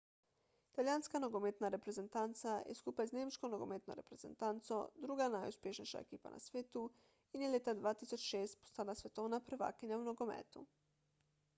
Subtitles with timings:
[0.69, 6.83] italijanska nogometna reprezentanca je skupaj z nemško nogometno reprezentanco druga najuspešnejša ekipa na svetu
[7.39, 10.67] in je leta 2006 postala svetovna prvakinja v nogometu